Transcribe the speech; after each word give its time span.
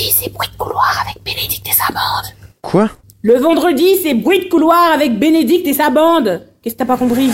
vendredi, 0.00 0.16
c'est 0.18 0.32
bruit 0.32 0.48
de 0.48 0.56
couloir 0.56 1.04
avec 1.04 1.22
Bénédicte 1.22 1.68
et 1.68 1.72
sa 1.72 1.92
bande. 1.92 2.32
Quoi? 2.62 2.90
Le 3.22 3.38
vendredi, 3.38 3.96
c'est 4.02 4.14
bruit 4.14 4.44
de 4.44 4.48
couloir 4.48 4.92
avec 4.92 5.18
Bénédicte 5.18 5.66
et 5.66 5.74
sa 5.74 5.90
bande. 5.90 6.42
Qu'est-ce 6.62 6.74
que 6.74 6.78
t'as 6.78 6.86
pas 6.86 6.96
compris? 6.96 7.30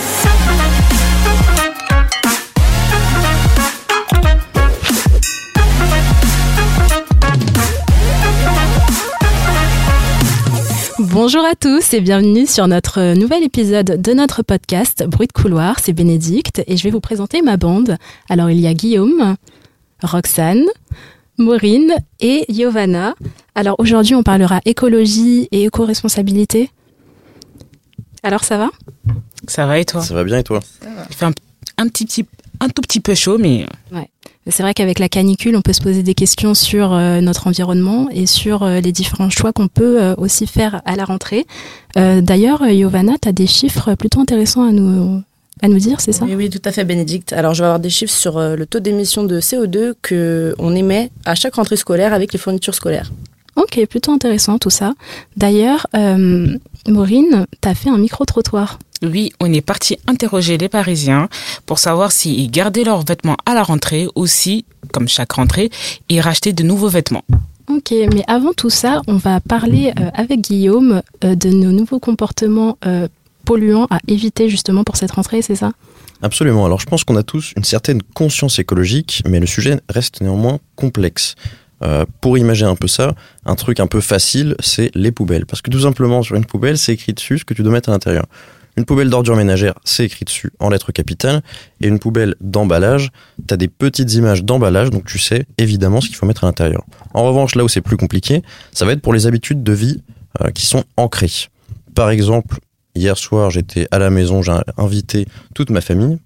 Bonjour 10.98 11.44
à 11.44 11.54
tous 11.54 11.94
et 11.94 12.01
bienvenue 12.01 12.46
sur 12.46 12.67
notre 12.67 13.14
nouvel 13.14 13.44
épisode 13.44 14.03
de 14.03 14.12
notre 14.12 14.42
podcast 14.42 15.04
Bruit 15.06 15.28
de 15.28 15.33
couloir. 15.33 15.78
C'est 15.80 15.92
Bénédicte 15.92 16.62
et 16.66 16.77
je 16.77 16.83
vais 16.83 16.91
vous 16.91 17.01
présenter 17.01 17.42
ma 17.42 17.56
bande. 17.56 17.96
Alors 18.28 18.51
il 18.51 18.59
y 18.59 18.66
a 18.66 18.74
Guillaume, 18.74 19.37
Roxane, 20.02 20.64
Maureen 21.38 21.92
et 22.20 22.45
Giovanna. 22.48 23.14
Alors 23.55 23.77
aujourd'hui 23.78 24.14
on 24.14 24.22
parlera 24.22 24.60
écologie 24.64 25.48
et 25.52 25.64
éco-responsabilité. 25.64 26.70
Alors 28.22 28.44
ça 28.44 28.58
va? 28.58 28.70
Ça 29.48 29.66
va 29.66 29.78
et 29.78 29.84
toi? 29.84 30.00
Ça 30.00 30.14
va 30.14 30.24
bien 30.24 30.38
et 30.38 30.42
toi? 30.42 30.60
Il 31.10 31.14
fait 31.14 31.27
un, 31.27 31.32
un 31.78 31.88
petit, 31.88 32.04
petit, 32.04 32.27
un 32.60 32.68
tout 32.68 32.82
petit 32.82 33.00
peu 33.00 33.14
chaud, 33.14 33.38
mais 33.38 33.66
C'est 34.48 34.62
vrai 34.62 34.74
qu'avec 34.74 34.98
la 35.00 35.08
canicule, 35.08 35.56
on 35.56 35.62
peut 35.62 35.72
se 35.72 35.82
poser 35.82 36.02
des 36.04 36.14
questions 36.14 36.54
sur 36.54 36.92
euh, 36.92 37.20
notre 37.20 37.48
environnement 37.48 38.08
et 38.10 38.27
sur 38.27 38.62
euh, 38.62 38.80
les 38.80 38.92
différents 38.92 39.30
choix 39.30 39.52
qu'on 39.52 39.66
peut 39.66 40.00
euh, 40.00 40.14
aussi 40.18 40.46
faire 40.46 40.82
à 40.84 40.94
la 40.94 41.05
rentrée. 41.05 41.46
Euh, 41.96 42.20
D'ailleurs, 42.20 42.64
Giovanna, 42.68 43.14
tu 43.20 43.28
as 43.28 43.32
des 43.32 43.48
chiffres 43.48 43.94
plutôt 43.96 44.20
intéressants 44.20 44.62
à 44.66 44.70
nous, 44.72 45.22
à 45.62 45.69
nous 45.69 45.78
dire, 45.78 46.01
c'est 46.01 46.12
ça 46.12 46.24
Oui, 46.24 46.34
oui, 46.34 46.51
tout 46.51 46.60
à 46.65 46.73
fait, 46.73 46.84
Bénédicte. 46.84 47.33
Alors, 47.33 47.55
je 47.55 47.62
vais 47.62 47.66
avoir 47.66 47.80
des 47.80 47.91
chiffres 47.91 48.12
sur 48.12 48.37
euh, 48.37 48.56
le 48.56 48.66
taux 48.66 48.80
d'émission 48.80 49.24
de 49.24 49.41
CO2 49.41 49.95
que 50.02 50.55
on 50.59 50.74
émet 50.74 51.10
à 51.24 51.34
chaque 51.34 51.55
rentrée 51.55 51.77
scolaire 51.77 52.12
avec 52.12 52.33
les 52.33 52.38
fournitures 52.38 52.74
scolaires. 52.74 53.10
Ok, 53.56 53.80
plutôt 53.87 54.12
intéressant 54.12 54.59
tout 54.59 54.70
ça. 54.70 54.92
D'ailleurs, 55.37 55.87
euh, 55.97 56.58
Maureen, 56.89 57.47
tu 57.62 57.69
as 57.69 57.75
fait 57.75 57.89
un 57.89 57.97
micro-trottoir. 57.97 58.78
oui, 59.03 59.33
on 59.41 59.50
est 59.50 59.62
parti 59.62 59.97
interroger 60.06 60.58
les 60.58 60.69
Parisiens 60.69 61.28
pour 61.64 61.78
savoir 61.78 62.12
s'ils 62.12 62.50
gardaient 62.50 62.84
leurs 62.84 63.05
vêtements 63.05 63.36
à 63.47 63.55
la 63.55 63.62
rentrée 63.62 64.08
ou 64.14 64.27
si, 64.27 64.67
comme 64.92 65.08
chaque 65.08 65.33
rentrée, 65.33 65.70
ils 66.11 66.20
rachetaient 66.20 66.52
de 66.52 66.64
nouveaux 66.64 66.89
vêtements. 66.89 67.25
Ok, 67.69 67.92
mais 68.14 68.23
avant 68.28 68.52
tout 68.52 68.70
ça, 68.70 69.02
on 69.08 69.17
va 69.17 69.41
parler 69.41 69.92
euh, 69.98 70.11
avec 70.14 70.41
Guillaume 70.41 71.02
euh, 71.25 71.34
de 71.34 71.48
nos 71.48 71.73
nouveaux 71.73 71.98
comportements 71.98 72.78
euh, 72.86 73.08
polluants 73.47 73.86
à 73.89 74.00
éviter 74.08 74.50
justement 74.50 74.84
pour 74.84 74.97
cette 74.97 75.12
rentrée, 75.12 75.41
c'est 75.41 75.55
ça? 75.55 75.72
Absolument. 76.20 76.66
Alors 76.66 76.80
je 76.80 76.86
pense 76.86 77.05
qu'on 77.05 77.16
a 77.16 77.22
tous 77.22 77.52
une 77.56 77.64
certaine 77.64 78.02
conscience 78.14 78.58
écologique, 78.58 79.22
mais 79.27 79.41
le 79.41 79.47
sujet 79.47 79.80
reste 79.89 80.20
néanmoins 80.20 80.58
complexe. 80.75 81.34
Euh, 81.83 82.06
pour 82.22 82.39
imaginer 82.39 82.70
un 82.70 82.74
peu 82.74 82.89
ça, 82.89 83.14
un 83.44 83.55
truc 83.55 83.80
un 83.80 83.86
peu 83.86 84.00
facile, 84.00 84.56
c'est 84.61 84.91
les 84.94 85.12
poubelles. 85.12 85.44
Parce 85.44 85.61
que 85.61 85.70
tout 85.70 85.80
simplement, 85.80 86.22
sur 86.22 86.34
une 86.34 86.47
poubelle, 86.47 86.78
c'est 86.78 86.94
écrit 86.94 87.12
dessus 87.12 87.39
ce 87.39 87.44
que 87.44 87.52
tu 87.52 87.62
dois 87.62 87.72
mettre 87.72 87.91
à 87.91 87.92
l'intérieur. 87.92 88.24
Une 88.78 88.84
poubelle 88.84 89.08
d'ordures 89.08 89.36
ménagères, 89.36 89.74
c'est 89.84 90.05
écrit 90.05 90.24
dessus 90.24 90.52
en 90.58 90.70
lettres 90.70 90.92
capitales. 90.92 91.42
Et 91.80 91.89
une 91.89 91.98
poubelle 91.98 92.34
d'emballage, 92.41 93.11
tu 93.47 93.52
as 93.52 93.56
des 93.58 93.69
petites 93.69 94.12
images 94.14 94.42
d'emballage, 94.42 94.91
donc 94.91 95.05
tu 95.05 95.19
sais 95.19 95.47
évidemment 95.58 96.00
ce 96.00 96.08
qu'il 96.08 96.17
faut 96.17 96.27
mettre 96.27 96.44
à 96.44 96.47
l'intérieur. 96.47 96.83
En 97.12 97.24
revanche, 97.24 97.55
là 97.55 97.64
où 97.64 97.69
c'est 97.69 97.83
plus 97.83 97.97
compliqué, 97.98 98.42
ça 98.72 98.86
va 98.86 98.92
être 98.92 99.02
pour 99.02 99.12
les 99.12 99.27
habitudes 99.27 99.62
de 99.62 99.72
vie 99.72 100.02
euh, 100.41 100.50
qui 100.50 100.67
sont 100.67 100.84
ancrées. 100.97 101.48
Par 101.94 102.11
exemple, 102.11 102.58
hier 102.97 103.16
soir, 103.16 103.50
j'étais 103.50 103.86
à 103.91 103.98
la 103.98 104.11
maison, 104.11 104.42
j'ai 104.42 104.52
invité 104.77 105.27
toute 105.55 105.70
ma 105.70 105.80
famille. 105.80 106.19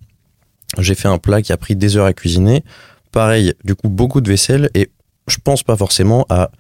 J'ai 0.79 0.95
fait 0.95 1.09
un 1.09 1.19
plat 1.19 1.43
qui 1.43 1.53
a 1.53 1.57
pris 1.57 1.77
des 1.77 1.97
heures 1.97 2.07
à 2.07 2.13
cuisiner. 2.13 2.65
Pareil, 3.13 3.55
du 3.65 3.75
coup, 3.75 3.89
beaucoup 3.89 4.21
de 4.21 4.29
vaisselle 4.29 4.71
et 4.75 4.91
je 5.27 5.37
pense 5.43 5.63
pas 5.63 5.77
forcément 5.77 6.27
à 6.29 6.51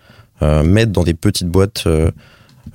euh, 0.42 0.62
mettre 0.62 0.92
dans 0.92 1.04
des 1.04 1.14
petites 1.14 1.48
boîtes 1.48 1.84
euh, 1.86 2.10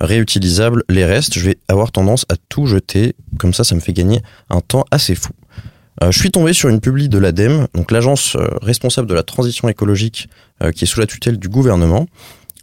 réutilisables 0.00 0.82
les 0.88 1.04
restes. 1.04 1.34
Je 1.34 1.44
vais 1.44 1.58
avoir 1.68 1.92
tendance 1.92 2.24
à 2.28 2.36
tout 2.48 2.66
jeter. 2.66 3.14
Comme 3.38 3.52
ça, 3.52 3.64
ça 3.64 3.74
me 3.74 3.80
fait 3.80 3.92
gagner 3.92 4.22
un 4.50 4.60
temps 4.60 4.84
assez 4.90 5.14
fou. 5.14 5.32
Euh, 6.02 6.10
je 6.10 6.18
suis 6.18 6.30
tombé 6.30 6.52
sur 6.52 6.68
une 6.68 6.80
publi 6.80 7.08
de 7.08 7.18
l'ADEME, 7.18 7.68
donc 7.74 7.90
l'agence 7.90 8.36
responsable 8.62 9.08
de 9.08 9.14
la 9.14 9.22
transition 9.22 9.68
écologique 9.68 10.28
qui 10.74 10.84
est 10.84 10.86
sous 10.86 11.00
la 11.00 11.06
tutelle 11.06 11.38
du 11.38 11.48
gouvernement, 11.48 12.06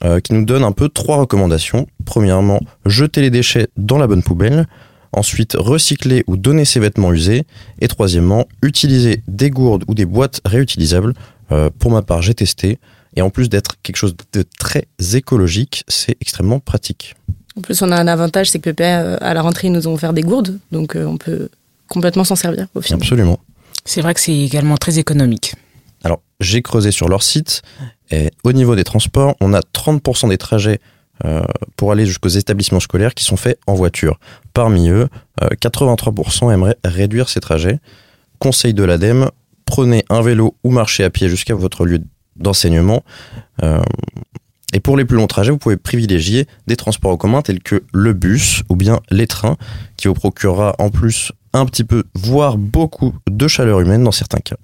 euh, 0.06 0.20
qui 0.20 0.34
nous 0.34 0.46
donne 0.46 0.64
un 0.64 0.72
peu 0.72 0.90
trois 0.90 1.18
recommandations. 1.18 1.88
Premièrement, 2.06 2.60
jeter 2.86 3.22
les 3.22 3.30
déchets 3.30 3.68
dans 3.78 3.98
la 3.98 4.08
bonne 4.08 4.24
poubelle. 4.24 4.68
Ensuite, 5.12 5.56
recycler 5.58 6.24
ou 6.28 6.38
donner 6.38 6.66
ses 6.66 6.80
vêtements 6.80 7.14
usés. 7.14 7.44
Et 7.80 7.88
troisièmement, 7.88 8.46
utiliser 8.62 9.24
des 9.28 9.50
gourdes 9.50 9.86
ou 9.88 9.94
des 9.94 10.06
boîtes 10.06 10.42
réutilisables. 10.46 11.14
Euh, 11.52 11.70
pour 11.80 11.92
ma 11.92 12.02
part, 12.02 12.22
j'ai 12.22 12.34
testé. 12.34 12.80
Et 13.16 13.22
en 13.22 13.30
plus 13.30 13.48
d'être 13.48 13.76
quelque 13.82 13.96
chose 13.96 14.16
de 14.34 14.44
très 14.60 14.88
écologique, 15.14 15.84
c'est 15.88 16.18
extrêmement 16.20 16.60
pratique. 16.60 17.16
En 17.56 17.62
plus, 17.62 17.82
on 17.82 17.92
a 17.92 17.96
un 17.96 18.08
avantage, 18.08 18.50
c'est 18.50 18.60
que 18.60 18.72
Pépé, 18.72 18.84
euh, 18.86 19.18
à 19.22 19.34
la 19.34 19.42
rentrée, 19.42 19.68
ils 19.68 19.74
nous 19.74 19.88
ont 19.88 19.94
offert 19.94 20.14
des 20.14 20.24
gourdes, 20.24 20.60
donc 20.72 20.98
on 20.98 21.18
peut 21.18 21.50
complètement 21.88 22.24
s'en 22.24 22.36
servir 22.36 22.68
au 22.74 22.82
final. 22.82 23.00
Absolument. 23.00 23.40
C'est 23.86 24.02
vrai 24.02 24.14
que 24.14 24.20
c'est 24.20 24.36
également 24.36 24.78
très 24.78 24.98
économique. 24.98 25.54
Alors, 26.04 26.22
j'ai 26.40 26.62
creusé 26.62 26.92
sur 26.92 27.08
leur 27.08 27.24
site. 27.24 27.62
Au 28.44 28.54
niveau 28.54 28.76
des 28.76 28.84
transports, 28.84 29.36
on 29.42 29.54
a 29.54 29.60
30% 29.60 30.30
des 30.30 30.38
trajets 30.38 30.80
euh, 31.26 31.44
pour 31.78 31.92
aller 31.92 32.06
jusqu'aux 32.06 32.30
établissements 32.30 32.80
scolaires 32.80 33.14
qui 33.14 33.24
sont 33.24 33.38
faits 33.38 33.60
en 33.68 33.76
voiture. 33.76 34.20
Parmi 34.54 34.90
eux, 34.90 35.08
euh, 35.42 35.48
83% 35.62 36.52
aimeraient 36.52 36.78
réduire 36.84 37.30
ces 37.30 37.40
trajets. 37.40 37.80
Conseil 38.40 38.74
de 38.74 38.84
l'ADEME, 38.84 39.30
prenez 39.66 40.04
un 40.10 40.22
vélo 40.22 40.56
ou 40.64 40.72
marchez 40.72 41.04
à 41.04 41.10
pied 41.10 41.30
jusqu'à 41.30 41.56
votre 41.56 41.86
lieu 41.86 42.02
d'enseignement. 42.36 43.04
Euh, 43.62 43.82
et 44.74 44.80
pour 44.80 44.98
les 44.98 45.06
plus 45.06 45.18
longs 45.18 45.28
trajets, 45.28 45.52
vous 45.52 45.60
pouvez 45.60 45.78
privilégier 45.78 46.48
des 46.66 46.76
transports 46.76 47.12
en 47.12 47.18
commun 47.18 47.44
tels 47.44 47.62
que 47.62 47.84
le 47.94 48.14
bus 48.14 48.64
ou 48.70 48.76
bien 48.76 49.00
les 49.12 49.28
trains, 49.28 49.56
qui 49.98 50.08
vous 50.08 50.16
procurera 50.16 50.76
en 50.80 50.90
plus 50.90 51.32
un 51.54 51.66
petit 51.68 51.84
peu, 51.84 52.04
voire 52.16 52.58
beaucoup 52.58 53.14
de 53.30 53.48
chaleur 53.48 53.80
humaine 53.80 54.04
dans 54.04 54.12
certains 54.12 54.40
cas. 54.40 54.58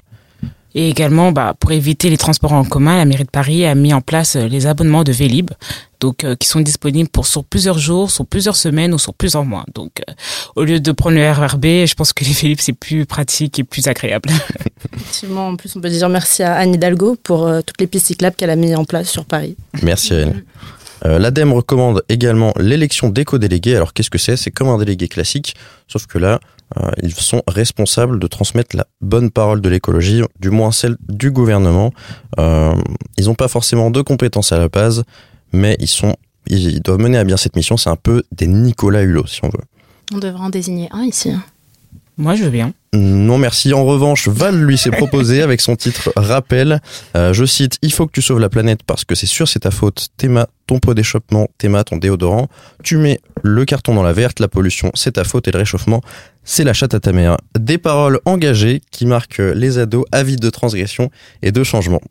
Et 0.79 0.88
également, 0.88 1.34
bah, 1.34 1.56
pour 1.59 1.73
éviter 1.73 2.09
les 2.09 2.16
transports 2.16 2.53
en 2.53 2.63
commun, 2.63 2.95
la 2.95 3.03
mairie 3.03 3.25
de 3.25 3.29
Paris 3.29 3.66
a 3.66 3.75
mis 3.75 3.94
en 3.94 4.00
place 4.00 4.38
euh, 4.38 4.47
les 4.47 4.66
abonnements 4.66 5.03
de 5.03 5.12
Vélib, 5.12 5.51
donc 6.00 6.23
euh, 6.23 6.38
qui 6.38 6.47
sont 6.47 6.62
disponibles 6.62 7.09
pour 7.09 7.28
sur 7.28 7.44
plusieurs 7.44 7.78
jours, 7.78 8.09
sur 8.09 8.25
plusieurs 8.25 8.56
semaines 8.56 8.94
ou 8.94 8.97
sur 8.97 9.13
plusieurs 9.13 9.44
mois. 9.44 9.66
Donc, 9.75 10.01
euh, 10.07 10.13
au 10.56 10.63
lieu 10.63 10.79
de 10.79 10.91
prendre 10.94 11.17
le 11.17 11.29
RRB, 11.29 11.85
je 11.85 11.94
pense 11.95 12.13
que 12.13 12.23
les 12.23 12.31
Vélib 12.31 12.59
c'est 12.62 12.72
plus 12.72 13.06
pratique 13.06 13.59
et 13.59 13.66
plus 13.66 13.90
agréable. 13.90 14.29
Effectivement, 14.95 15.50
en 15.50 15.57
plus, 15.57 15.75
on 15.75 15.81
peut 15.81 15.90
dire 15.90 16.07
merci 16.07 16.44
à 16.44 16.56
Anne 16.56 16.75
Hidalgo 16.75 17.17
pour 17.23 17.46
euh, 17.46 17.59
toutes 17.59 17.81
les 17.81 17.88
pistes 17.88 18.06
cyclables 18.06 18.38
qu'elle 18.38 18.50
a 18.50 18.56
mis 18.56 18.73
en 18.73 18.85
place 18.85 19.09
sur 19.09 19.25
Paris. 19.25 19.57
Merci. 19.84 20.13
Euh, 21.06 21.19
L'ADEME 21.19 21.51
recommande 21.51 22.03
également 22.07 22.53
l'élection 22.57 23.09
d'éco-délégués. 23.09 23.75
Alors 23.75 23.91
qu'est-ce 23.91 24.09
que 24.09 24.17
c'est? 24.17 24.38
C'est 24.38 24.51
comme 24.51 24.69
un 24.69 24.78
délégué 24.78 25.09
classique, 25.09 25.56
sauf 25.90 26.06
que 26.07 26.17
là, 26.17 26.40
ils 27.02 27.13
sont 27.16 27.41
responsables 27.47 28.19
de 28.19 28.28
transmettre 28.28 28.75
la 28.75 28.85
bonne 29.02 29.31
parole 29.31 29.62
de 29.62 29.69
l'écologie, 29.69 30.22
du 30.40 30.50
moins 30.50 30.72
celle 30.72 30.97
du 31.07 31.31
gouvernement. 31.31 31.91
Euh, 32.40 32.74
ils 33.18 33.25
n'ont 33.25 33.35
pas 33.35 33.47
forcément 33.47 33.90
de 33.91 34.02
compétences 34.02 34.52
à 34.52 34.59
la 34.59 34.69
base, 34.69 35.03
mais 35.52 35.75
ils 35.79 35.88
sont, 35.88 36.16
ils 36.47 36.81
doivent 36.81 37.00
mener 37.00 37.18
à 37.18 37.24
bien 37.24 37.38
cette 37.38 37.56
mission. 37.56 37.75
C'est 37.78 37.90
un 37.90 37.96
peu 37.96 38.24
des 38.31 38.47
Nicolas 38.47 39.02
Hulot, 39.02 39.25
si 39.28 39.44
on 39.44 39.50
veut. 39.50 39.63
On 40.13 40.18
devrait 40.19 40.41
en 40.44 40.50
désigner 40.50 40.90
un 40.91 41.03
ici. 41.03 41.31
hein. 41.31 41.44
Moi, 42.18 42.35
je 42.35 42.44
veux 42.44 42.50
bien. 42.50 42.74
Non 42.91 43.38
merci. 43.38 43.74
En 43.74 43.85
revanche, 43.85 44.28
Val 44.28 44.59
lui 44.62 44.78
s'est 44.78 44.90
proposé 44.91 45.41
avec 45.44 45.62
son 45.62 45.75
titre 45.78 46.12
Rappel. 46.18 46.81
Euh, 47.16 47.31
je 47.34 47.46
cite 47.46 47.78
Il 47.81 47.94
faut 47.94 48.08
que 48.08 48.12
tu 48.12 48.22
sauves 48.22 48.40
la 48.40 48.50
planète 48.50 48.81
parce 48.84 49.06
que 49.06 49.16
c'est 49.16 49.28
sûr 49.28 49.47
c'est 49.47 49.59
ta 49.59 49.72
faute. 49.72 50.09
Théma, 50.18 50.47
ton 50.68 50.79
pot 50.79 50.94
d'échappement, 50.96 51.47
Théma, 51.59 51.84
ton 51.85 51.96
déodorant. 51.97 52.50
Tu 52.84 52.97
mets 52.97 53.22
le 53.44 53.63
carton 53.63 53.94
dans 53.94 54.03
la 54.03 54.12
verte, 54.12 54.40
la 54.41 54.47
pollution 54.50 54.91
c'est 54.96 55.13
ta 55.13 55.24
faute 55.24 55.47
et 55.47 55.52
le 55.52 55.59
réchauffement 55.59 56.02
c'est 56.50 56.64
la 56.64 56.74
chatte 56.74 56.96
à 56.96 57.00
ta 57.00 57.12
mère. 57.12 57.38
Des 57.58 57.78
paroles 57.78 58.20
engagées 58.26 58.82
qui 58.90 59.06
marquent 59.06 59.38
les 59.54 59.78
ados 59.78 60.06
avides 60.12 60.40
de 60.40 60.50
transgression 60.50 61.12
et 61.44 61.52
de 61.52 61.64
changement. 61.64 62.02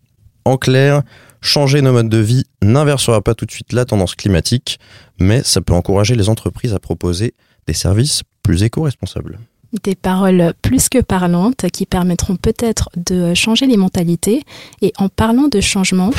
En 0.44 0.56
clair, 0.56 1.02
changer 1.40 1.82
nos 1.82 1.92
modes 1.92 2.08
de 2.08 2.18
vie 2.18 2.44
n'inversera 2.62 3.20
pas 3.20 3.34
tout 3.34 3.46
de 3.46 3.50
suite 3.50 3.72
la 3.72 3.84
tendance 3.84 4.14
climatique, 4.14 4.78
mais 5.18 5.42
ça 5.42 5.60
peut 5.60 5.74
encourager 5.74 6.14
les 6.14 6.28
entreprises 6.28 6.72
à 6.72 6.78
proposer 6.78 7.34
des 7.66 7.74
services 7.74 8.22
plus 8.44 8.62
éco-responsables. 8.62 9.40
Des 9.82 9.96
paroles 9.96 10.54
plus 10.62 10.88
que 10.88 11.00
parlantes 11.00 11.68
qui 11.72 11.84
permettront 11.84 12.36
peut-être 12.36 12.90
de 12.96 13.34
changer 13.34 13.66
les 13.66 13.76
mentalités. 13.76 14.44
Et 14.82 14.92
en 14.98 15.08
parlant 15.08 15.48
de 15.48 15.60
changement, 15.60 16.12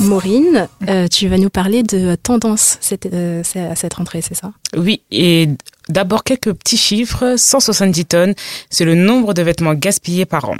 Maureen, 0.00 0.68
euh, 0.88 1.08
tu 1.08 1.26
vas 1.28 1.38
nous 1.38 1.50
parler 1.50 1.82
de 1.82 2.14
tendance 2.14 2.78
cette, 2.80 3.06
euh, 3.06 3.42
à 3.54 3.74
cette 3.74 3.94
rentrée, 3.94 4.22
c'est 4.22 4.34
ça? 4.34 4.52
Oui, 4.76 5.02
et 5.10 5.48
d'abord 5.88 6.22
quelques 6.22 6.52
petits 6.52 6.76
chiffres. 6.76 7.34
170 7.36 8.04
tonnes, 8.06 8.34
c'est 8.70 8.84
le 8.84 8.94
nombre 8.94 9.34
de 9.34 9.42
vêtements 9.42 9.74
gaspillés 9.74 10.24
par 10.24 10.50
an. 10.50 10.56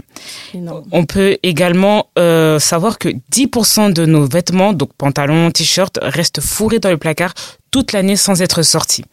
Énorme. 0.54 0.84
On 0.90 1.04
peut 1.04 1.38
également 1.42 2.08
euh, 2.18 2.58
savoir 2.58 2.98
que 2.98 3.10
10% 3.32 3.92
de 3.92 4.06
nos 4.06 4.26
vêtements, 4.26 4.72
donc 4.72 4.90
pantalons, 4.94 5.50
t-shirts, 5.50 5.98
restent 6.02 6.40
fourrés 6.40 6.80
dans 6.80 6.90
le 6.90 6.98
placard 6.98 7.34
toute 7.70 7.92
l'année 7.92 8.16
sans 8.16 8.42
être 8.42 8.62
sortis. 8.62 9.04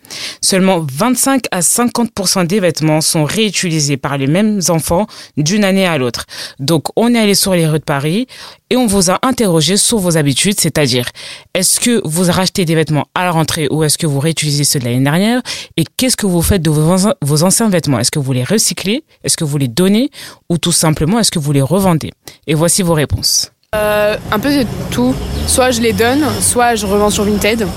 Seulement 0.41 0.85
25 0.91 1.45
à 1.51 1.59
50% 1.61 2.47
des 2.47 2.59
vêtements 2.59 3.01
sont 3.01 3.23
réutilisés 3.23 3.97
par 3.97 4.17
les 4.17 4.27
mêmes 4.27 4.59
enfants 4.69 5.07
d'une 5.37 5.63
année 5.63 5.85
à 5.85 5.97
l'autre. 5.97 6.25
Donc 6.59 6.87
on 6.95 7.13
est 7.13 7.19
allé 7.19 7.35
sur 7.35 7.53
les 7.53 7.67
rues 7.67 7.79
de 7.79 7.83
Paris 7.83 8.27
et 8.69 8.77
on 8.77 8.87
vous 8.87 9.11
a 9.11 9.19
interrogé 9.21 9.77
sur 9.77 9.99
vos 9.99 10.17
habitudes, 10.17 10.59
c'est-à-dire 10.59 11.07
est-ce 11.53 11.79
que 11.79 12.01
vous 12.05 12.31
rachetez 12.31 12.65
des 12.65 12.75
vêtements 12.75 13.05
à 13.13 13.23
la 13.23 13.31
rentrée 13.31 13.67
ou 13.69 13.83
est-ce 13.83 13.97
que 13.97 14.07
vous 14.07 14.19
réutilisez 14.19 14.63
ceux 14.63 14.79
de 14.79 14.85
l'année 14.85 15.03
dernière 15.03 15.41
et 15.77 15.83
qu'est-ce 15.97 16.17
que 16.17 16.25
vous 16.25 16.41
faites 16.41 16.61
de 16.61 16.69
vos, 16.69 17.43
anciens 17.43 17.69
vêtements? 17.69 17.99
Est-ce 17.99 18.11
que 18.11 18.19
vous 18.19 18.33
les 18.33 18.43
recyclez? 18.43 19.03
Est-ce 19.23 19.37
que 19.37 19.43
vous 19.43 19.57
les 19.57 19.67
donnez? 19.67 20.09
Ou 20.49 20.57
tout 20.57 20.71
simplement 20.71 21.19
est-ce 21.19 21.31
que 21.31 21.39
vous 21.39 21.51
les 21.51 21.61
revendez? 21.61 22.11
Et 22.47 22.53
voici 22.53 22.81
vos 22.81 22.93
réponses. 22.93 23.51
Euh, 23.75 24.15
un 24.31 24.39
peu 24.39 24.51
de 24.51 24.65
tout. 24.89 25.13
Soit 25.47 25.71
je 25.71 25.81
les 25.81 25.93
donne, 25.93 26.25
soit 26.41 26.75
je 26.75 26.85
revends 26.85 27.09
sur 27.09 27.25
Vinted. 27.25 27.67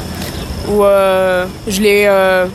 Ou 0.70 0.84
euh, 0.84 1.46
je 1.66 1.80
les, 1.80 2.04
euh, 2.06 2.46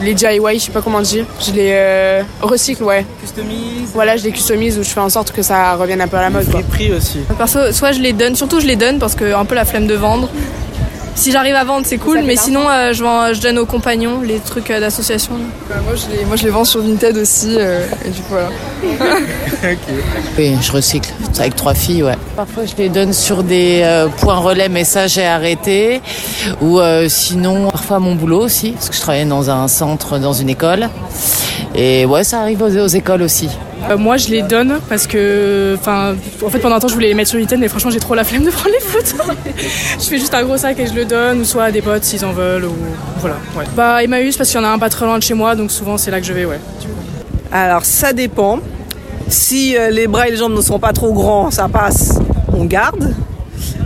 les 0.00 0.14
DIY, 0.14 0.40
je 0.54 0.58
sais 0.58 0.70
pas 0.70 0.82
comment 0.82 1.00
dire. 1.00 1.24
Je 1.40 1.52
les 1.52 1.72
euh, 1.72 2.22
recycle, 2.40 2.82
ouais. 2.84 3.04
Customise. 3.20 3.90
Voilà, 3.92 4.16
je 4.16 4.24
les 4.24 4.32
customise 4.32 4.78
ou 4.78 4.82
je 4.82 4.88
fais 4.90 5.00
en 5.00 5.08
sorte 5.08 5.32
que 5.32 5.42
ça 5.42 5.74
revienne 5.74 6.00
un 6.00 6.08
peu 6.08 6.16
à 6.16 6.22
la 6.22 6.30
mode. 6.30 6.46
Les 6.54 6.62
prix 6.62 6.92
aussi. 6.92 7.20
Perso, 7.36 7.72
soit 7.72 7.92
je 7.92 8.00
les 8.00 8.12
donne, 8.12 8.36
surtout 8.36 8.60
je 8.60 8.66
les 8.66 8.76
donne 8.76 8.98
parce 8.98 9.14
que 9.14 9.34
un 9.34 9.44
peu 9.44 9.54
la 9.54 9.64
flemme 9.64 9.86
de 9.86 9.94
vendre. 9.94 10.28
Si 11.14 11.32
j'arrive 11.32 11.54
à 11.54 11.64
vendre, 11.64 11.84
c'est 11.86 11.98
cool, 11.98 12.22
mais 12.24 12.36
sinon 12.36 12.68
euh, 12.70 12.92
je, 12.92 13.02
vends, 13.02 13.34
je 13.34 13.40
donne 13.40 13.58
aux 13.58 13.66
compagnons 13.66 14.20
les 14.22 14.38
trucs 14.38 14.70
euh, 14.70 14.80
d'association. 14.80 15.34
Bah, 15.68 15.74
moi, 15.84 15.94
je 15.94 16.16
les, 16.16 16.24
moi 16.24 16.36
je 16.36 16.44
les 16.44 16.50
vends 16.50 16.64
sur 16.64 16.80
Vinted 16.80 17.16
aussi, 17.18 17.56
euh, 17.58 17.84
et 18.06 18.10
du 18.10 18.20
coup 18.22 18.30
voilà. 18.30 18.48
Oui, 20.38 20.56
je 20.62 20.72
recycle. 20.72 21.10
C'est 21.32 21.40
avec 21.42 21.56
trois 21.56 21.74
filles, 21.74 22.02
ouais. 22.04 22.16
Parfois, 22.36 22.64
je 22.64 22.74
les 22.82 22.88
donne 22.88 23.12
sur 23.12 23.42
des 23.42 23.80
euh, 23.84 24.08
points 24.08 24.38
relais, 24.38 24.68
mais 24.68 24.84
ça, 24.84 25.06
j'ai 25.06 25.26
arrêté. 25.26 26.00
Ou 26.62 26.80
euh, 26.80 27.08
sinon, 27.08 27.70
parfois 27.70 27.96
à 27.96 28.00
mon 28.00 28.14
boulot 28.14 28.40
aussi, 28.40 28.70
parce 28.72 28.88
que 28.88 28.96
je 28.96 29.00
travaillais 29.00 29.24
dans 29.26 29.50
un 29.50 29.68
centre, 29.68 30.18
dans 30.18 30.32
une 30.32 30.48
école. 30.48 30.88
Et 31.74 32.06
ouais, 32.06 32.24
ça 32.24 32.40
arrive 32.40 32.62
aux, 32.62 32.76
aux 32.78 32.86
écoles 32.86 33.22
aussi. 33.22 33.48
Euh, 33.88 33.96
moi, 33.96 34.16
je 34.16 34.28
les 34.28 34.42
donne 34.42 34.78
parce 34.88 35.06
que, 35.06 35.76
en 35.86 36.48
fait, 36.50 36.58
pendant 36.58 36.76
un 36.76 36.80
temps, 36.80 36.88
je 36.88 36.94
voulais 36.94 37.08
les 37.08 37.14
mettre 37.14 37.30
sur 37.30 37.38
Vinted, 37.38 37.58
mais 37.58 37.68
franchement, 37.68 37.90
j'ai 37.90 38.00
trop 38.00 38.14
la 38.14 38.24
flemme 38.24 38.44
de 38.44 38.50
prendre 38.50 38.70
les 38.70 38.80
photos. 38.80 39.34
je 39.98 40.04
fais 40.04 40.18
juste 40.18 40.34
un 40.34 40.42
gros 40.42 40.56
sac 40.56 40.78
et 40.78 40.86
je 40.86 40.94
le 40.94 41.04
donne, 41.04 41.40
ou 41.40 41.44
soit 41.44 41.64
à 41.64 41.70
des 41.70 41.82
potes 41.82 42.04
s'ils 42.04 42.24
en 42.24 42.32
veulent, 42.32 42.64
ou 42.64 42.74
voilà. 43.18 43.36
Ouais. 43.56 43.64
Bah, 43.76 44.02
Emmaüs 44.02 44.36
parce 44.36 44.50
qu'il 44.50 44.60
y 44.60 44.62
en 44.62 44.66
a 44.66 44.70
un 44.70 44.78
pas 44.78 44.90
très 44.90 45.06
loin 45.06 45.18
de 45.18 45.22
chez 45.22 45.34
moi, 45.34 45.54
donc 45.54 45.70
souvent 45.70 45.96
c'est 45.96 46.10
là 46.10 46.20
que 46.20 46.26
je 46.26 46.32
vais, 46.32 46.44
ouais. 46.44 46.60
Alors 47.52 47.84
ça 47.84 48.12
dépend. 48.12 48.60
Si 49.28 49.76
euh, 49.76 49.90
les 49.90 50.08
bras 50.08 50.26
et 50.26 50.32
les 50.32 50.36
jambes 50.36 50.54
ne 50.54 50.60
sont 50.60 50.80
pas 50.80 50.92
trop 50.92 51.12
grands, 51.12 51.50
ça 51.50 51.68
passe, 51.68 52.18
on 52.52 52.64
garde. 52.64 53.14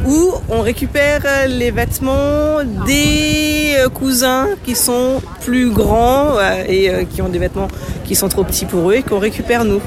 Ou 0.06 0.34
on 0.50 0.60
récupère 0.60 1.22
les 1.48 1.70
vêtements 1.70 2.58
des 2.86 3.74
euh, 3.78 3.88
cousins 3.88 4.48
qui 4.62 4.74
sont 4.74 5.22
plus 5.40 5.70
grands 5.70 6.36
euh, 6.38 6.62
et 6.68 6.90
euh, 6.90 7.04
qui 7.04 7.22
ont 7.22 7.30
des 7.30 7.38
vêtements 7.38 7.68
qui 8.04 8.14
sont 8.14 8.28
trop 8.28 8.44
petits 8.44 8.66
pour 8.66 8.90
eux 8.90 8.94
et 8.94 9.02
qu'on 9.02 9.18
récupère 9.18 9.64
nous. 9.64 9.80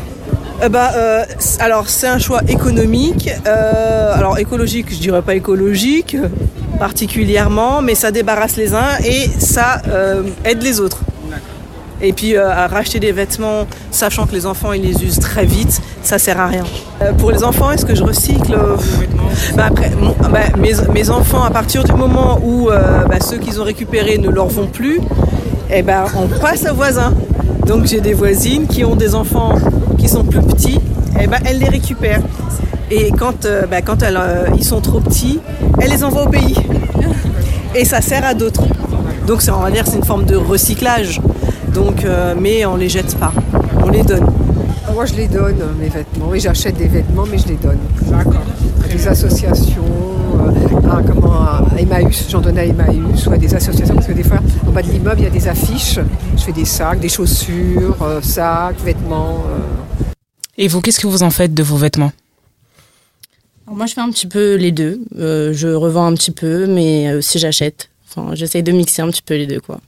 Bah, 0.72 0.92
alors 1.60 1.88
c'est 1.88 2.08
un 2.08 2.18
choix 2.18 2.42
économique. 2.48 3.30
Alors 3.46 4.40
écologique, 4.40 4.88
je 4.90 4.98
dirais 4.98 5.22
pas 5.22 5.36
écologique 5.36 6.18
particulièrement, 6.80 7.84
mais 7.84 7.94
ça 7.94 8.10
débarrasse 8.10 8.56
les 8.56 8.74
uns 8.74 8.98
et 9.06 9.30
ça 9.38 9.84
aide 10.44 10.64
les 10.64 10.80
autres. 10.80 11.02
Et 12.02 12.12
puis 12.12 12.36
à 12.38 12.66
racheter 12.66 13.00
des 13.00 13.12
vêtements, 13.12 13.68
sachant 13.92 14.26
que 14.26 14.34
les 14.34 14.48
enfants 14.48 14.74
ils 14.74 14.82
les 14.82 15.04
usent 15.04 15.20
très 15.20 15.46
vite, 15.46 15.80
ça 16.08 16.18
sert 16.18 16.40
à 16.40 16.48
rien. 16.48 16.64
Euh, 17.02 17.12
pour 17.12 17.32
les 17.32 17.44
enfants, 17.44 17.70
est-ce 17.72 17.86
que 17.86 17.94
je 17.94 18.02
recycle 18.04 18.54
euh, 18.54 18.78
bah, 19.56 19.66
après, 19.68 19.92
mon- 20.00 20.16
bah, 20.32 20.40
mes, 20.58 21.10
enfants, 21.10 21.44
à 21.44 21.52
partir 21.52 21.84
du 21.84 21.92
moment 21.92 22.40
où 22.42 22.70
euh, 22.70 23.04
bah, 23.04 23.18
ceux 23.20 23.38
qu'ils 23.38 23.60
ont 23.60 23.66
récupérés 23.66 24.18
ne 24.18 24.30
leur 24.30 24.48
vont 24.48 24.68
plus, 24.68 25.02
eh 25.70 25.82
ben 25.84 26.06
on 26.16 26.28
passe 26.40 26.66
aux 26.72 26.74
voisins. 26.74 27.14
Donc 27.66 27.86
j'ai 27.86 28.00
des 28.00 28.14
voisines 28.14 28.68
qui 28.68 28.86
ont 28.86 28.96
des 28.96 29.16
enfants 29.16 29.56
qui 29.98 30.08
sont 30.08 30.24
plus 30.24 30.40
petits, 30.42 30.80
et 31.20 31.28
ben 31.28 31.40
elles 31.46 31.60
les 31.60 31.68
récupèrent. 31.70 32.22
Et 32.90 33.12
quand, 33.12 33.46
quand 33.86 33.98
ils 34.58 34.64
sont 34.64 34.80
trop 34.80 35.02
petits, 35.02 35.42
elles 35.82 35.90
les 35.90 36.06
envoient 36.06 36.24
au 36.24 36.30
pays. 36.30 36.56
Et 37.76 37.84
ça 37.84 38.00
sert 38.00 38.24
à 38.26 38.34
d'autres. 38.34 38.64
Donc 39.28 39.42
on 39.54 39.60
va 39.62 39.72
dire 39.72 39.84
c'est 39.86 39.98
une 39.98 40.06
forme 40.06 40.24
de 40.24 40.38
recyclage. 40.38 41.20
Donc, 41.74 42.06
mais 42.40 42.66
on 42.66 42.78
les 42.78 42.88
jette 42.88 43.16
pas, 43.18 43.34
on 43.84 43.90
les 43.90 44.04
donne. 44.04 44.26
Moi 44.98 45.06
je 45.06 45.14
les 45.14 45.28
donne, 45.28 45.62
euh, 45.62 45.74
mes 45.80 45.90
vêtements. 45.90 46.30
Oui, 46.30 46.40
j'achète 46.40 46.76
des 46.76 46.88
vêtements, 46.88 47.28
mais 47.28 47.38
je 47.38 47.50
les 47.50 47.56
donne. 47.58 47.78
D'accord. 48.10 48.42
À 48.84 48.88
des 48.88 49.08
associations, 49.08 49.86
euh, 50.40 50.90
à, 50.90 51.04
comment, 51.04 51.34
à 51.34 51.68
Emmaüs, 51.78 52.26
j'en 52.28 52.42
donne 52.42 52.58
à 52.58 52.66
Emmaüs, 52.66 53.28
ou 53.28 53.32
à 53.32 53.38
des 53.38 53.54
associations, 53.54 53.94
parce 53.94 54.08
que 54.08 54.14
des 54.14 54.24
fois, 54.24 54.40
en 54.68 54.72
bas 54.72 54.82
de 54.82 54.90
l'immeuble, 54.90 55.22
il 55.22 55.26
y 55.26 55.28
a 55.28 55.30
des 55.30 55.48
affiches. 55.48 56.00
Je 56.36 56.42
fais 56.42 56.52
des 56.52 56.66
sacs, 56.66 57.00
des 57.00 57.10
chaussures, 57.10 57.96
euh, 58.02 58.24
sacs, 58.24 58.80
vêtements. 58.84 59.44
euh. 59.48 60.04
Et 60.58 60.68
vous, 60.68 60.82
qu'est-ce 60.82 61.00
que 61.00 61.06
vous 61.06 61.22
en 61.22 61.30
faites 61.30 61.54
de 61.54 61.62
vos 61.62 61.78
vêtements? 61.78 62.12
Alors 63.68 63.78
moi, 63.78 63.86
je 63.86 63.94
fais 63.94 64.02
un 64.02 64.10
petit 64.10 64.26
peu 64.26 64.56
les 64.56 64.72
deux. 64.72 65.00
Euh, 65.20 65.54
je 65.54 65.68
revends 65.68 66.08
un 66.08 66.16
petit 66.16 66.32
peu, 66.32 66.66
mais 66.66 67.14
aussi 67.14 67.38
j'achète. 67.38 67.90
Enfin, 68.10 68.34
j'essaye 68.34 68.64
de 68.64 68.72
mixer 68.72 69.04
un 69.04 69.10
petit 69.12 69.22
peu 69.22 69.36
les 69.36 69.46
deux, 69.46 69.60
quoi. 69.60 69.80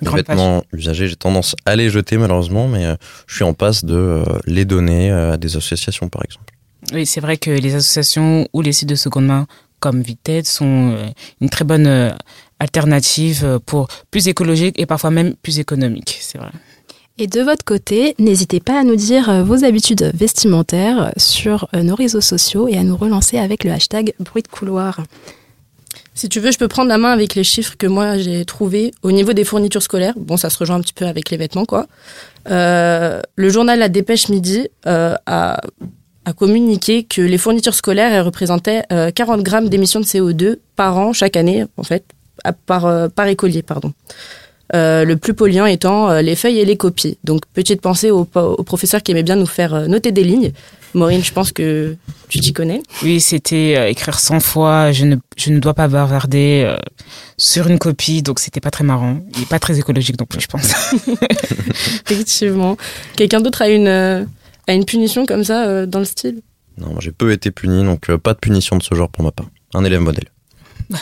Les 0.00 0.10
vêtements 0.10 0.62
usagés, 0.72 1.08
j'ai 1.08 1.16
tendance 1.16 1.54
à 1.64 1.76
les 1.76 1.90
jeter 1.90 2.18
malheureusement, 2.18 2.68
mais 2.68 2.84
euh, 2.84 2.96
je 3.26 3.36
suis 3.36 3.44
en 3.44 3.54
passe 3.54 3.84
de 3.84 3.94
euh, 3.94 4.24
les 4.46 4.64
donner 4.64 5.10
euh, 5.10 5.34
à 5.34 5.36
des 5.36 5.56
associations 5.56 6.08
par 6.08 6.22
exemple. 6.24 6.52
Oui, 6.92 7.06
c'est 7.06 7.20
vrai 7.20 7.36
que 7.36 7.50
les 7.50 7.74
associations 7.74 8.48
ou 8.52 8.62
les 8.62 8.72
sites 8.72 8.88
de 8.88 8.94
seconde 8.94 9.26
main 9.26 9.46
comme 9.80 10.02
Vinted 10.02 10.46
sont 10.46 10.92
euh, 10.92 11.06
une 11.40 11.50
très 11.50 11.64
bonne 11.64 11.86
euh, 11.86 12.10
alternative 12.58 13.44
euh, 13.44 13.58
pour 13.64 13.88
plus 14.10 14.28
écologique 14.28 14.78
et 14.78 14.86
parfois 14.86 15.10
même 15.10 15.34
plus 15.34 15.58
économique, 15.58 16.18
c'est 16.20 16.38
vrai. 16.38 16.50
Et 17.18 17.26
de 17.26 17.40
votre 17.40 17.64
côté, 17.64 18.14
n'hésitez 18.18 18.60
pas 18.60 18.80
à 18.80 18.84
nous 18.84 18.96
dire 18.96 19.42
vos 19.42 19.64
habitudes 19.64 20.10
vestimentaires 20.12 21.12
sur 21.16 21.66
nos 21.72 21.94
réseaux 21.94 22.20
sociaux 22.20 22.68
et 22.68 22.76
à 22.76 22.82
nous 22.82 22.96
relancer 22.96 23.38
avec 23.38 23.64
le 23.64 23.70
hashtag 23.70 24.12
bruit 24.20 24.42
de 24.42 24.48
couloir. 24.48 25.00
Si 26.16 26.30
tu 26.30 26.40
veux, 26.40 26.50
je 26.50 26.56
peux 26.56 26.66
prendre 26.66 26.88
la 26.88 26.96
main 26.96 27.12
avec 27.12 27.34
les 27.34 27.44
chiffres 27.44 27.74
que 27.76 27.86
moi 27.86 28.16
j'ai 28.16 28.46
trouvés 28.46 28.92
au 29.02 29.12
niveau 29.12 29.34
des 29.34 29.44
fournitures 29.44 29.82
scolaires. 29.82 30.14
Bon, 30.16 30.38
ça 30.38 30.48
se 30.48 30.56
rejoint 30.56 30.76
un 30.76 30.80
petit 30.80 30.94
peu 30.94 31.04
avec 31.04 31.28
les 31.28 31.36
vêtements, 31.36 31.66
quoi. 31.66 31.86
Euh, 32.48 33.20
le 33.36 33.48
journal 33.50 33.78
La 33.78 33.90
Dépêche 33.90 34.30
Midi 34.30 34.66
euh, 34.86 35.14
a, 35.26 35.60
a 36.24 36.32
communiqué 36.32 37.04
que 37.04 37.20
les 37.20 37.36
fournitures 37.36 37.74
scolaires 37.74 38.14
elles 38.14 38.22
représentaient 38.22 38.84
euh, 38.92 39.10
40 39.10 39.42
grammes 39.42 39.68
d'émissions 39.68 40.00
de 40.00 40.06
CO2 40.06 40.56
par 40.74 40.96
an 40.96 41.12
chaque 41.12 41.36
année, 41.36 41.66
en 41.76 41.82
fait, 41.82 42.02
par, 42.64 42.86
euh, 42.86 43.08
par 43.08 43.26
écolier, 43.26 43.62
pardon. 43.62 43.92
Euh, 44.74 45.04
le 45.04 45.16
plus 45.16 45.32
polluant 45.32 45.66
étant 45.66 46.10
euh, 46.10 46.22
les 46.22 46.34
feuilles 46.34 46.58
et 46.58 46.64
les 46.64 46.76
copies. 46.76 47.18
Donc, 47.22 47.42
petite 47.54 47.80
pensée 47.80 48.10
aux, 48.10 48.28
aux 48.34 48.62
professeurs 48.64 49.02
qui 49.02 49.12
aimaient 49.12 49.22
bien 49.22 49.36
nous 49.36 49.46
faire 49.46 49.74
euh, 49.74 49.86
noter 49.86 50.10
des 50.10 50.24
lignes. 50.24 50.52
Maureen, 50.94 51.22
je 51.22 51.32
pense 51.32 51.52
que 51.52 51.96
tu 52.28 52.40
t'y 52.40 52.52
connais. 52.52 52.82
Oui, 53.02 53.20
c'était 53.20 53.74
euh, 53.76 53.88
écrire 53.88 54.18
100 54.18 54.40
fois, 54.40 54.92
je 54.92 55.04
ne, 55.04 55.16
je 55.36 55.50
ne 55.50 55.58
dois 55.58 55.74
pas 55.74 55.88
bavarder 55.88 56.64
euh, 56.66 56.76
sur 57.36 57.68
une 57.68 57.78
copie, 57.78 58.22
donc 58.22 58.40
c'était 58.40 58.60
pas 58.60 58.70
très 58.70 58.82
marrant 58.82 59.20
et 59.40 59.44
pas 59.44 59.58
très 59.58 59.78
écologique 59.78 60.18
non 60.18 60.26
plus, 60.26 60.40
je 60.40 60.46
pense. 60.46 60.72
Effectivement. 62.10 62.76
Quelqu'un 63.16 63.40
d'autre 63.40 63.62
a 63.62 63.68
une, 63.68 63.88
euh, 63.88 64.24
a 64.66 64.72
une 64.72 64.84
punition 64.86 65.26
comme 65.26 65.44
ça 65.44 65.66
euh, 65.66 65.86
dans 65.86 65.98
le 65.98 66.06
style? 66.06 66.40
Non, 66.78 66.98
j'ai 66.98 67.12
peu 67.12 67.30
été 67.30 67.50
puni, 67.50 67.84
donc 67.84 68.08
euh, 68.10 68.18
pas 68.18 68.34
de 68.34 68.38
punition 68.38 68.76
de 68.76 68.82
ce 68.82 68.94
genre 68.94 69.10
pour 69.10 69.22
ma 69.22 69.32
part. 69.32 69.46
Un 69.74 69.84
élève 69.84 70.00
modèle. 70.00 70.28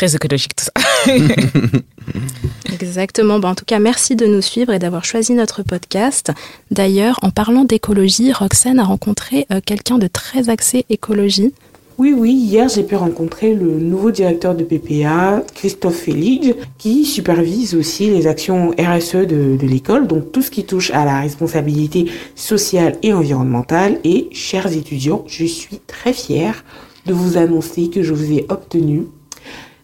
très 0.00 0.16
écologique 0.16 0.56
tout 0.56 0.64
ça. 0.64 0.72
Exactement. 2.72 3.38
Bon, 3.38 3.48
en 3.48 3.54
tout 3.54 3.66
cas, 3.66 3.78
merci 3.78 4.16
de 4.16 4.24
nous 4.24 4.40
suivre 4.40 4.72
et 4.72 4.78
d'avoir 4.78 5.04
choisi 5.04 5.34
notre 5.34 5.62
podcast. 5.62 6.32
D'ailleurs, 6.70 7.18
en 7.20 7.28
parlant 7.28 7.64
d'écologie, 7.64 8.32
Roxane 8.32 8.78
a 8.78 8.84
rencontré 8.84 9.46
euh, 9.52 9.60
quelqu'un 9.62 9.98
de 9.98 10.06
très 10.06 10.48
axé 10.48 10.86
écologie. 10.88 11.52
Oui, 11.98 12.14
oui, 12.16 12.32
hier 12.32 12.66
j'ai 12.70 12.82
pu 12.82 12.96
rencontrer 12.96 13.54
le 13.54 13.78
nouveau 13.78 14.10
directeur 14.10 14.54
de 14.54 14.64
PPA, 14.64 15.42
Christophe 15.54 15.96
Félix, 15.96 16.54
qui 16.78 17.04
supervise 17.04 17.74
aussi 17.74 18.08
les 18.08 18.26
actions 18.26 18.70
RSE 18.70 19.16
de, 19.16 19.58
de 19.60 19.66
l'école, 19.66 20.06
donc 20.06 20.32
tout 20.32 20.40
ce 20.40 20.50
qui 20.50 20.64
touche 20.64 20.90
à 20.92 21.04
la 21.04 21.20
responsabilité 21.20 22.06
sociale 22.34 22.96
et 23.02 23.12
environnementale. 23.12 23.98
Et 24.04 24.30
chers 24.32 24.72
étudiants, 24.74 25.24
je 25.26 25.44
suis 25.44 25.78
très 25.86 26.14
fière 26.14 26.64
de 27.04 27.12
vous 27.12 27.36
annoncer 27.36 27.90
que 27.90 28.02
je 28.02 28.14
vous 28.14 28.32
ai 28.32 28.46
obtenu 28.48 29.02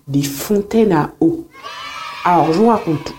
des 0.08 0.22
fontaines 0.22 0.92
à 0.92 1.12
eau. 1.20 1.46
Alors, 2.24 2.52
je 2.52 2.58
vous 2.58 2.68
raconte 2.68 3.04
tout. 3.04 3.14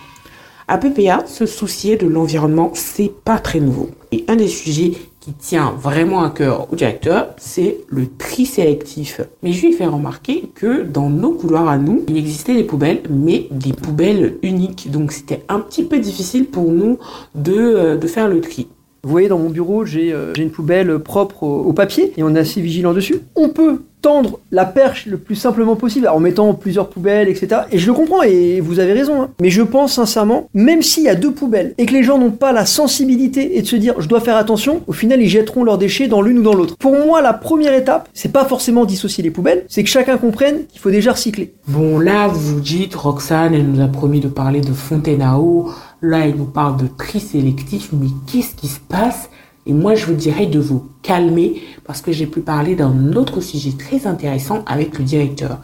À 0.70 0.78
PPA, 0.78 1.26
se 1.26 1.46
soucier 1.46 1.96
de 1.96 2.08
l'environnement, 2.08 2.72
c'est 2.74 3.12
pas 3.24 3.40
très 3.40 3.60
nouveau. 3.60 3.90
Et 4.12 4.26
un 4.28 4.36
des 4.36 4.50
sujets 4.50 4.92
qui 5.22 5.34
tient 5.34 5.74
vraiment 5.78 6.24
à 6.24 6.30
cœur 6.30 6.68
au 6.72 6.76
directeur, 6.76 7.34
c'est 7.38 7.78
le 7.88 8.08
tri 8.18 8.46
sélectif. 8.46 9.22
Mais 9.44 9.54
je 9.54 9.62
lui 9.66 9.74
ai 9.74 9.78
fait 9.78 9.86
remarquer 9.86 10.50
que 10.56 10.84
dans 10.84 11.10
nos 11.10 11.32
couloirs 11.32 11.70
à 11.70 11.78
nous, 11.78 12.04
il 12.08 12.18
existait 12.18 12.54
des 12.54 12.64
poubelles, 12.64 13.02
mais 13.10 13.48
des 13.52 13.74
poubelles 13.74 14.36
uniques. 14.42 14.92
Donc 14.92 15.12
c'était 15.12 15.44
un 15.50 15.60
petit 15.60 15.84
peu 15.84 16.00
difficile 16.00 16.46
pour 16.46 16.72
nous 16.72 16.98
de, 17.36 17.54
euh, 17.54 17.98
de 17.98 18.08
faire 18.08 18.28
le 18.28 18.42
tri. 18.42 18.68
Vous 19.04 19.10
voyez, 19.10 19.30
dans 19.30 19.40
mon 19.40 19.50
bureau, 19.50 19.86
j'ai 19.86 20.12
euh, 20.12 20.34
j'ai 20.34 20.44
une 20.44 20.52
poubelle 20.52 21.00
propre 21.00 21.44
au, 21.44 21.62
au 21.62 21.74
papier 21.74 22.14
et 22.18 22.24
on 22.24 22.36
est 22.36 22.40
assez 22.40 22.60
vigilant 22.62 22.94
dessus. 22.94 23.22
On 23.36 23.50
peut 23.50 23.84
tendre 24.02 24.40
la 24.52 24.66
perche 24.66 25.06
le 25.08 25.18
plus 25.18 25.36
simplement 25.36 25.76
possible 25.76 26.08
en 26.08 26.20
mettant 26.20 26.54
plusieurs 26.54 26.90
poubelles, 26.90 27.30
etc. 27.30 27.62
Et 27.72 27.78
je 27.80 27.88
le 27.88 27.94
comprends 27.94 28.22
et 28.24 28.60
vous 28.62 28.80
avez 28.80 28.94
raison. 28.94 29.22
hein. 29.24 29.30
Mais 29.42 29.50
je 29.50 29.62
pense 29.62 29.94
sincèrement, 29.94 30.50
même 30.54 30.82
s'il 30.82 31.04
y 31.04 31.10
a 31.10 31.16
deux 31.16 31.32
poubelles 31.32 31.74
et 31.78 31.86
que 31.86 31.94
les 31.94 32.04
gens 32.04 32.18
n'ont 32.18 32.32
pas 32.32 32.52
la 32.52 32.66
sensibilité 32.66 33.58
et 33.58 33.62
de 33.62 33.68
se 33.68 33.76
dire 33.76 33.96
je 34.00 34.08
dois 34.08 34.22
faire 34.22 34.38
attention, 34.38 34.82
au 34.88 34.94
final 34.94 35.22
ils 35.22 35.28
jetteront 35.30 35.64
leurs 35.64 35.78
déchets 35.78 36.08
dans 36.08 36.22
l'une 36.22 36.40
ou 36.40 36.44
dans 36.44 36.54
l'autre. 36.54 36.78
Pour 36.78 36.94
moi, 36.94 37.22
la 37.22 37.34
première 37.34 37.74
étape, 37.74 38.08
c'est 38.14 38.32
pas 38.32 38.46
forcément 38.46 38.86
dissocier 38.86 39.24
les 39.24 39.32
poubelles, 39.32 39.66
c'est 39.68 39.84
que 39.84 39.90
chacun 39.90 40.18
comprenne 40.18 40.66
qu'il 40.68 40.80
faut 40.80 40.92
déjà 40.92 41.12
recycler. 41.12 41.54
Bon, 41.68 42.00
là, 42.00 42.28
vous 42.28 42.60
dites, 42.60 42.96
Roxane, 42.96 43.54
elle 43.54 43.68
nous 43.68 43.82
a 43.84 43.88
promis 43.88 44.20
de 44.20 44.28
parler 44.28 44.62
de 44.62 44.74
fontaine 44.74 45.22
à 45.22 45.38
eau. 45.40 45.70
Là, 46.02 46.20
elle 46.28 46.36
nous 46.36 46.46
parle 46.46 46.78
de 46.78 46.88
tri 46.88 47.20
sélectif. 47.20 47.90
Mais 47.94 48.08
qu'est-ce 48.32 48.56
qui 48.56 48.68
se 48.68 48.80
passe 48.80 49.30
Et 49.68 49.74
moi, 49.74 49.96
je 49.96 50.06
vous 50.06 50.14
dirais 50.14 50.46
de 50.46 50.60
vous 50.60 50.86
calmer 51.02 51.62
parce 51.84 52.02
que 52.02 52.14
j'ai 52.14 52.26
pu 52.26 52.40
parler 52.40 52.76
d'un 52.76 53.12
autre 53.14 53.42
sujet 53.42 53.74
très 53.78 54.08
intéressant 54.08 54.64
avec 54.66 54.98
le 54.98 55.04
directeur. 55.04 55.60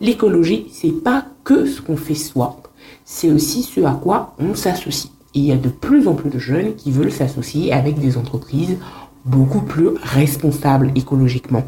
L'écologie, 0.00 0.68
c'est 0.72 1.04
pas 1.04 1.26
que 1.44 1.66
ce 1.66 1.82
qu'on 1.82 1.98
fait 1.98 2.14
soi. 2.14 2.62
C'est 3.04 3.30
aussi 3.30 3.62
ce 3.62 3.82
à 3.82 3.92
quoi 3.92 4.34
on 4.38 4.54
s'associe. 4.54 5.12
Et 5.34 5.40
il 5.40 5.44
y 5.44 5.52
a 5.52 5.56
de 5.56 5.68
plus 5.68 6.08
en 6.08 6.14
plus 6.14 6.30
de 6.30 6.38
jeunes 6.38 6.74
qui 6.76 6.90
veulent 6.90 7.12
s'associer 7.12 7.74
avec 7.74 7.98
des 7.98 8.16
entreprises 8.16 8.78
beaucoup 9.26 9.60
plus 9.60 9.88
responsables 10.02 10.90
écologiquement. 10.94 11.64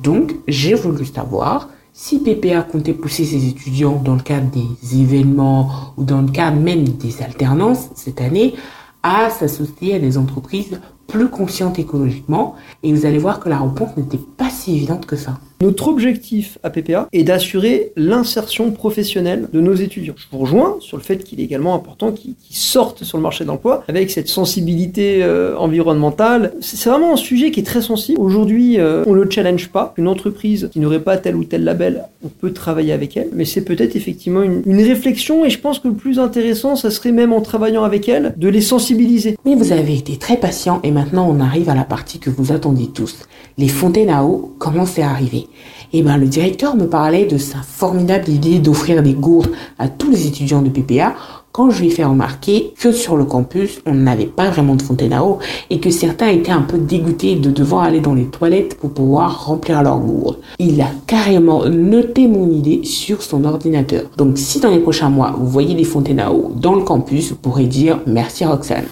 Donc, 0.00 0.34
j'ai 0.48 0.74
voulu 0.74 1.04
savoir 1.04 1.68
si 1.92 2.18
PPA 2.18 2.62
comptait 2.62 2.92
pousser 2.92 3.24
ses 3.24 3.46
étudiants 3.46 4.00
dans 4.04 4.16
le 4.16 4.22
cadre 4.22 4.50
des 4.50 5.00
événements 5.00 5.70
ou 5.96 6.02
dans 6.02 6.22
le 6.22 6.30
cadre 6.30 6.58
même 6.58 6.84
des 6.84 7.22
alternances 7.22 7.88
cette 7.94 8.20
année 8.20 8.54
à 9.02 9.30
s'associer 9.30 9.94
à 9.94 9.98
des 9.98 10.18
entreprises 10.18 10.80
plus 11.10 11.28
conscientes 11.28 11.78
écologiquement. 11.78 12.56
Et 12.82 12.92
vous 12.92 13.06
allez 13.06 13.18
voir 13.18 13.40
que 13.40 13.48
la 13.48 13.58
réponse 13.58 13.96
n'était 13.96 14.18
pas 14.18 14.50
si 14.50 14.76
évidente 14.76 15.06
que 15.06 15.16
ça. 15.16 15.38
Notre 15.62 15.88
objectif 15.88 16.56
à 16.62 16.70
PPA 16.70 17.06
est 17.12 17.22
d'assurer 17.22 17.92
l'insertion 17.94 18.70
professionnelle 18.70 19.46
de 19.52 19.60
nos 19.60 19.74
étudiants. 19.74 20.14
Je 20.16 20.24
vous 20.32 20.38
rejoins 20.38 20.78
sur 20.80 20.96
le 20.96 21.02
fait 21.02 21.22
qu'il 21.22 21.38
est 21.38 21.44
également 21.44 21.74
important 21.74 22.12
qu'ils 22.12 22.34
sortent 22.48 23.04
sur 23.04 23.18
le 23.18 23.22
marché 23.22 23.44
de 23.44 23.48
l'emploi 23.48 23.84
avec 23.86 24.10
cette 24.10 24.28
sensibilité 24.28 25.22
euh, 25.22 25.54
environnementale. 25.58 26.54
C'est 26.62 26.88
vraiment 26.88 27.12
un 27.12 27.18
sujet 27.18 27.50
qui 27.50 27.60
est 27.60 27.64
très 27.64 27.82
sensible. 27.82 28.18
Aujourd'hui, 28.18 28.80
euh, 28.80 29.04
on 29.06 29.12
ne 29.12 29.20
le 29.20 29.30
challenge 29.30 29.68
pas. 29.68 29.92
Une 29.98 30.08
entreprise 30.08 30.70
qui 30.72 30.80
n'aurait 30.80 31.02
pas 31.02 31.18
tel 31.18 31.36
ou 31.36 31.44
tel 31.44 31.62
label, 31.62 32.04
on 32.24 32.28
peut 32.28 32.54
travailler 32.54 32.94
avec 32.94 33.18
elle. 33.18 33.28
Mais 33.34 33.44
c'est 33.44 33.60
peut-être 33.60 33.96
effectivement 33.96 34.40
une, 34.40 34.62
une 34.64 34.82
réflexion 34.82 35.44
et 35.44 35.50
je 35.50 35.58
pense 35.58 35.78
que 35.78 35.88
le 35.88 35.94
plus 35.94 36.18
intéressant, 36.18 36.74
ça 36.74 36.90
serait 36.90 37.12
même 37.12 37.34
en 37.34 37.42
travaillant 37.42 37.84
avec 37.84 38.08
elle, 38.08 38.32
de 38.38 38.48
les 38.48 38.62
sensibiliser. 38.62 39.36
Mais 39.44 39.56
vous 39.56 39.72
avez 39.72 39.94
été 39.94 40.16
très 40.16 40.38
patient 40.38 40.80
et 40.84 40.90
maintenant 40.90 41.28
on 41.28 41.38
arrive 41.38 41.68
à 41.68 41.74
la 41.74 41.84
partie 41.84 42.18
que 42.18 42.30
vous 42.30 42.50
attendiez 42.50 42.88
tous. 42.88 43.28
Les 43.58 43.68
fontaines 43.68 44.08
à 44.08 44.24
eau, 44.24 44.54
comment 44.58 44.86
c'est 44.86 45.02
arrivé? 45.02 45.48
Eh 45.92 46.02
ben 46.02 46.16
le 46.16 46.26
directeur 46.26 46.76
me 46.76 46.86
parlait 46.86 47.26
de 47.26 47.38
sa 47.38 47.58
formidable 47.58 48.28
idée 48.28 48.58
d'offrir 48.58 49.02
des 49.02 49.14
gourdes 49.14 49.50
à 49.78 49.88
tous 49.88 50.10
les 50.10 50.26
étudiants 50.26 50.62
de 50.62 50.68
PPA 50.68 51.14
quand 51.52 51.70
je 51.70 51.80
lui 51.80 51.88
ai 51.88 51.90
fait 51.90 52.04
remarquer 52.04 52.72
que 52.78 52.92
sur 52.92 53.16
le 53.16 53.24
campus, 53.24 53.80
on 53.84 53.94
n'avait 53.94 54.26
pas 54.26 54.50
vraiment 54.50 54.76
de 54.76 54.82
fontaine 54.82 55.12
à 55.12 55.24
eau 55.24 55.40
et 55.68 55.80
que 55.80 55.90
certains 55.90 56.28
étaient 56.28 56.52
un 56.52 56.62
peu 56.62 56.78
dégoûtés 56.78 57.34
de 57.34 57.50
devoir 57.50 57.82
aller 57.82 58.00
dans 58.00 58.14
les 58.14 58.26
toilettes 58.26 58.78
pour 58.78 58.94
pouvoir 58.94 59.46
remplir 59.46 59.82
leur 59.82 59.98
gourde. 59.98 60.38
Il 60.60 60.80
a 60.80 60.90
carrément 61.06 61.66
noté 61.66 62.28
mon 62.28 62.48
idée 62.50 62.84
sur 62.84 63.22
son 63.22 63.44
ordinateur. 63.44 64.04
Donc 64.16 64.38
si 64.38 64.60
dans 64.60 64.70
les 64.70 64.78
prochains 64.78 65.10
mois, 65.10 65.34
vous 65.36 65.48
voyez 65.48 65.74
des 65.74 65.84
fontaines 65.84 66.20
à 66.20 66.32
eau 66.32 66.52
dans 66.54 66.74
le 66.74 66.82
campus, 66.82 67.30
vous 67.30 67.36
pourrez 67.36 67.66
dire 67.66 67.98
merci 68.06 68.44
Roxane. 68.44 68.86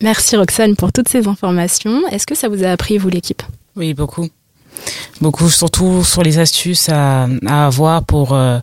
Merci 0.00 0.36
Roxane 0.36 0.76
pour 0.76 0.92
toutes 0.92 1.08
ces 1.08 1.26
informations. 1.26 2.06
Est-ce 2.08 2.26
que 2.26 2.34
ça 2.34 2.48
vous 2.48 2.62
a 2.62 2.68
appris, 2.68 2.98
vous, 2.98 3.08
l'équipe? 3.08 3.42
Oui, 3.76 3.94
beaucoup. 3.94 4.28
Beaucoup, 5.20 5.48
surtout 5.48 6.04
sur 6.04 6.22
les 6.22 6.38
astuces 6.38 6.88
à, 6.88 7.28
à 7.46 7.66
avoir 7.66 8.04
pour 8.04 8.34
euh, 8.34 8.58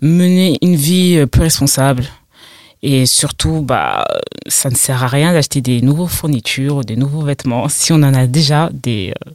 mener 0.00 0.58
une 0.62 0.76
vie 0.76 1.16
euh, 1.16 1.26
plus 1.26 1.42
responsable. 1.42 2.04
Et 2.82 3.06
surtout, 3.06 3.62
bah, 3.62 4.04
ça 4.46 4.70
ne 4.70 4.76
sert 4.76 5.02
à 5.02 5.08
rien 5.08 5.32
d'acheter 5.32 5.60
des 5.60 5.80
nouveaux 5.80 6.06
fournitures, 6.06 6.84
des 6.84 6.96
nouveaux 6.96 7.22
vêtements, 7.22 7.68
si 7.68 7.92
on 7.92 7.96
en 7.96 8.14
a 8.14 8.26
déjà 8.26 8.70
des, 8.72 9.12
euh, 9.26 9.30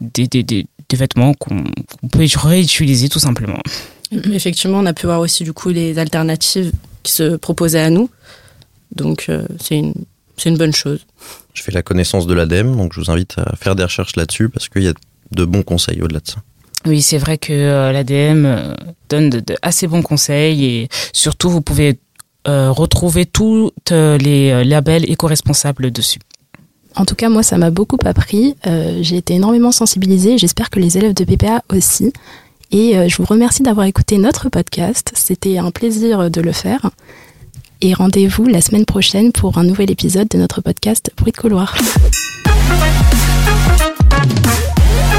des, 0.00 0.26
des, 0.26 0.42
des, 0.42 0.66
des 0.88 0.96
vêtements 0.96 1.34
qu'on 1.34 1.64
qu'on 1.64 2.08
peut 2.08 2.26
réutiliser 2.36 3.08
tout 3.08 3.18
simplement. 3.18 3.58
Effectivement, 4.32 4.78
on 4.78 4.86
a 4.86 4.94
pu 4.94 5.06
voir 5.06 5.20
aussi 5.20 5.44
du 5.44 5.52
coup 5.52 5.68
les 5.68 5.98
alternatives 5.98 6.72
qui 7.02 7.12
se 7.12 7.36
proposaient 7.36 7.80
à 7.80 7.90
nous. 7.90 8.08
Donc 8.94 9.26
euh, 9.28 9.46
c'est 9.60 9.76
une, 9.76 9.92
c'est 10.36 10.48
une 10.48 10.56
bonne 10.56 10.72
chose. 10.72 11.04
Je 11.52 11.62
fais 11.62 11.72
la 11.72 11.82
connaissance 11.82 12.26
de 12.26 12.34
l'ADEME, 12.34 12.76
donc 12.76 12.94
je 12.94 13.00
vous 13.00 13.10
invite 13.10 13.36
à 13.38 13.54
faire 13.56 13.74
des 13.74 13.82
recherches 13.82 14.16
là-dessus 14.16 14.48
parce 14.48 14.68
qu'il 14.68 14.82
y 14.82 14.88
a 14.88 14.94
de 15.32 15.44
bons 15.44 15.62
conseils 15.62 16.00
au-delà 16.02 16.20
de 16.20 16.28
ça. 16.28 16.36
Oui, 16.86 17.02
c'est 17.02 17.18
vrai 17.18 17.38
que 17.38 17.52
euh, 17.52 17.92
l'ADM 17.92 18.44
euh, 18.46 18.74
donne 19.08 19.30
de, 19.30 19.40
de 19.40 19.56
assez 19.62 19.86
bons 19.86 20.02
conseils 20.02 20.64
et 20.64 20.88
surtout 21.12 21.50
vous 21.50 21.60
pouvez 21.60 21.98
euh, 22.46 22.70
retrouver 22.70 23.26
toutes 23.26 23.90
les 23.90 24.64
labels 24.64 25.10
éco-responsables 25.10 25.90
dessus. 25.90 26.20
En 26.94 27.04
tout 27.04 27.14
cas, 27.14 27.28
moi, 27.28 27.42
ça 27.44 27.58
m'a 27.58 27.70
beaucoup 27.70 27.98
appris. 28.04 28.56
Euh, 28.66 28.98
J'ai 29.02 29.16
été 29.18 29.34
énormément 29.34 29.70
sensibilisée. 29.70 30.36
J'espère 30.38 30.68
que 30.70 30.80
les 30.80 30.98
élèves 30.98 31.14
de 31.14 31.24
PPA 31.24 31.62
aussi. 31.72 32.12
Et 32.72 32.96
euh, 32.98 33.08
je 33.08 33.16
vous 33.16 33.24
remercie 33.24 33.62
d'avoir 33.62 33.86
écouté 33.86 34.18
notre 34.18 34.48
podcast. 34.48 35.12
C'était 35.14 35.58
un 35.58 35.70
plaisir 35.70 36.28
de 36.30 36.40
le 36.40 36.52
faire. 36.52 36.90
Et 37.82 37.94
rendez-vous 37.94 38.46
la 38.46 38.60
semaine 38.60 38.84
prochaine 38.84 39.30
pour 39.30 39.58
un 39.58 39.64
nouvel 39.64 39.90
épisode 39.90 40.26
de 40.28 40.38
notre 40.38 40.60
podcast 40.60 41.12
Bruit 41.16 41.30
de 41.32 41.36
couloir. 41.36 41.76